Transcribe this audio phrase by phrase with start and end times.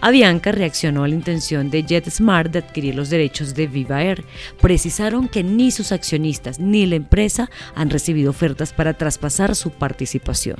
[0.00, 4.24] Avianca reaccionó a la intención de JetSmart de adquirir los derechos de Viva Air.
[4.60, 10.56] Precisaron que ni sus accionistas ni la empresa han recibido ofertas para traspasar su participación.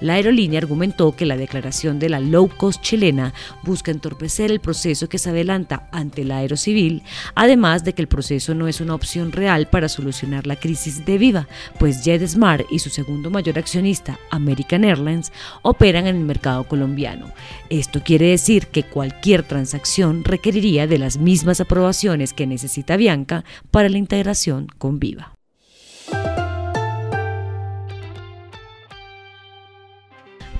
[0.00, 5.08] La aerolínea argumentó que la declaración de la low cost chilena busca entorpecer el proceso
[5.08, 7.02] que se adelanta ante la aerocivil,
[7.34, 11.18] además de que el proceso no es una opción real para solucionar la crisis de
[11.18, 11.46] Viva,
[11.78, 17.30] pues JetSmart y su segundo mayor accionista, American Airlines, operan en el mercado colombiano.
[17.68, 23.88] Esto quiere decir que cualquier transacción requeriría de las mismas aprobaciones que necesita Bianca para
[23.88, 25.34] la integración con Viva.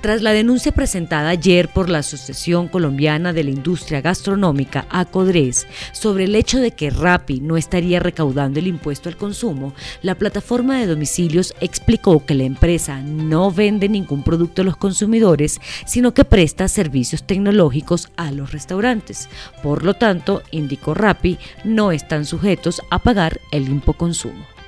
[0.01, 6.23] Tras la denuncia presentada ayer por la Asociación Colombiana de la Industria Gastronómica, ACODRES, sobre
[6.23, 10.87] el hecho de que Rappi no estaría recaudando el impuesto al consumo, la plataforma de
[10.87, 16.69] domicilios explicó que la empresa no vende ningún producto a los consumidores, sino que presta
[16.69, 19.27] servicios tecnológicos a los restaurantes.
[19.61, 24.58] Por lo tanto, indicó Rappi, no están sujetos a pagar el impoconsumo.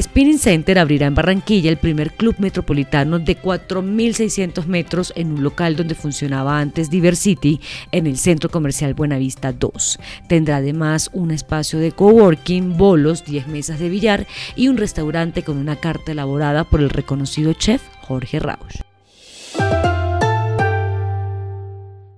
[0.00, 5.76] Spinning Center abrirá en Barranquilla el primer club metropolitano de 4.600 metros en un local
[5.76, 7.60] donde funcionaba antes Diversity
[7.92, 10.00] en el Centro Comercial Buenavista 2.
[10.28, 15.58] Tendrá además un espacio de coworking, bolos, 10 mesas de billar y un restaurante con
[15.58, 18.80] una carta elaborada por el reconocido chef Jorge Rausch.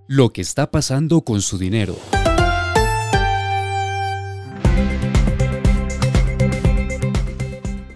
[0.06, 1.96] Lo que está pasando con su dinero.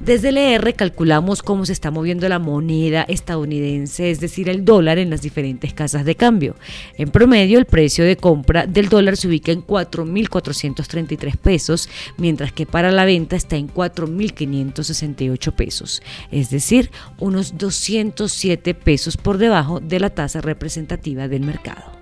[0.00, 4.96] Desde el ER calculamos cómo se está moviendo la moneda estadounidense, es decir, el dólar
[4.96, 6.56] en las diferentes casas de cambio.
[6.96, 12.64] En promedio, el precio de compra del dólar se ubica en 4.433 pesos, mientras que
[12.64, 20.00] para la venta está en 4.568 pesos, es decir, unos 207 pesos por debajo de
[20.00, 21.99] la tasa representativa del mercado.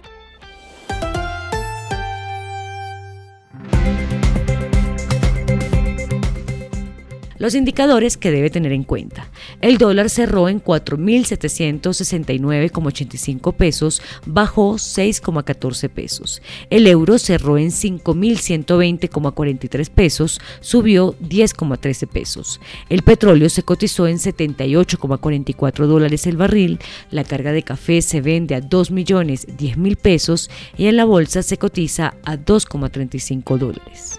[7.38, 9.30] Los indicadores que debe tener en cuenta.
[9.60, 16.42] El dólar cerró en 4.769,85 pesos, bajó 6,14 pesos.
[16.70, 22.60] El euro cerró en 5.120,43 pesos, subió 10,13 pesos.
[22.88, 26.80] El petróleo se cotizó en 78,44 dólares el barril.
[27.10, 31.04] La carga de café se vende a 2 millones 10 mil pesos y en la
[31.04, 34.18] bolsa se cotiza a 2,35 dólares.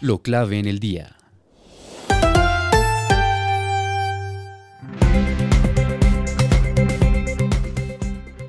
[0.00, 1.16] Lo clave en el día.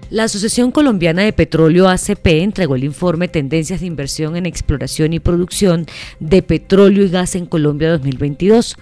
[0.09, 5.19] La Asociación Colombiana de Petróleo ACP entregó el informe Tendencias de Inversión en Exploración y
[5.19, 5.85] Producción
[6.19, 8.77] de Petróleo y Gas en Colombia 2022.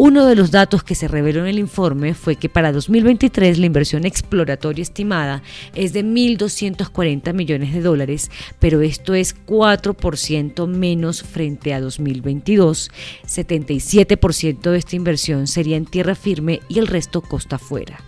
[0.00, 3.66] Uno de los datos que se reveló en el informe fue que para 2023 la
[3.66, 5.42] inversión exploratoria estimada
[5.74, 12.92] es de 1.240 millones de dólares, pero esto es 4% menos frente a 2022.
[13.26, 18.00] 77% de esta inversión sería en tierra firme y el resto costa afuera.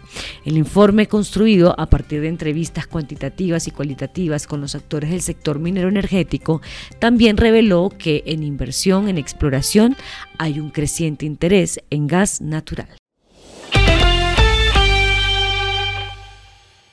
[0.44, 5.58] El informe construido a partir de entrevistas cuantitativas y cualitativas con los actores del sector
[5.58, 6.62] minero energético
[7.00, 9.96] también reveló que en inversión en exploración
[10.38, 12.88] hay un creciente interés en gas natural.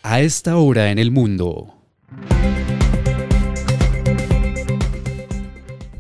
[0.04, 1.77] A esta hora en el mundo.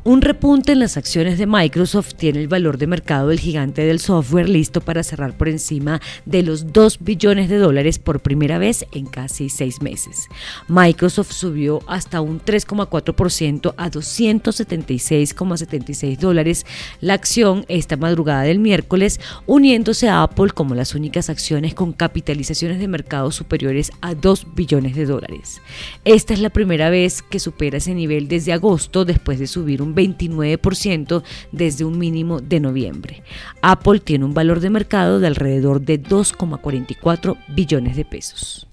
[0.08, 4.00] Un repunte en las acciones de Microsoft tiene el valor de mercado del gigante del
[4.00, 8.86] software listo para cerrar por encima de los 2 billones de dólares por primera vez
[8.94, 10.30] en casi seis meses.
[10.70, 16.66] Microsoft subió hasta un 3,4% a 276,76 dólares
[17.02, 22.80] la acción esta madrugada del miércoles, uniéndose a Apple como las únicas acciones con capitalizaciones
[22.80, 25.62] de mercado superiores a 2 billones de dólares.
[26.06, 29.97] Esta es la primera vez que supera ese nivel desde agosto después de subir un
[29.98, 33.24] 29% desde un mínimo de noviembre.
[33.62, 38.68] Apple tiene un valor de mercado de alrededor de 2,44 billones de pesos.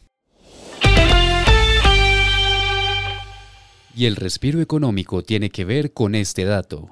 [3.97, 6.91] Y el respiro económico tiene que ver con este dato.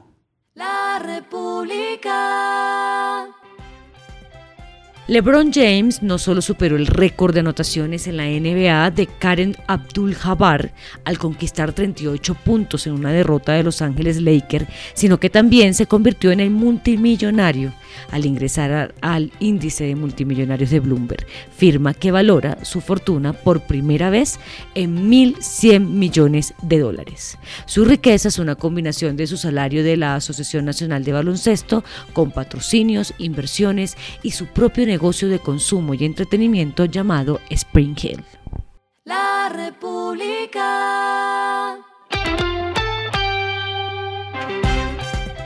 [5.09, 10.71] LeBron James no solo superó el récord de anotaciones en la NBA de Karen Abdul-Jabbar
[11.05, 15.87] al conquistar 38 puntos en una derrota de Los Ángeles Lakers, sino que también se
[15.87, 17.73] convirtió en el multimillonario
[18.13, 24.09] al ingresar al índice de multimillonarios de Bloomberg, firma que valora su fortuna por primera
[24.09, 24.39] vez
[24.75, 27.39] en 1.100 millones de dólares.
[27.67, 31.83] Su riqueza es una combinación de su salario de la Asociación Nacional de Baloncesto
[32.13, 38.23] con patrocinios, inversiones y su propio negocio de consumo y entretenimiento llamado Spring Hill.
[39.05, 40.61] La República.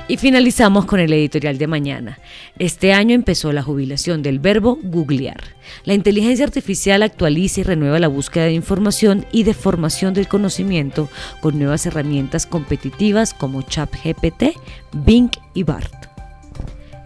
[0.08, 2.18] Y finalizamos con el editorial de mañana.
[2.58, 5.42] Este año empezó la jubilación del verbo googlear.
[5.84, 11.08] La inteligencia artificial actualiza y renueva la búsqueda de información y de formación del conocimiento
[11.40, 14.54] con nuevas herramientas competitivas como ChatGPT,
[14.92, 16.15] Bing y BART.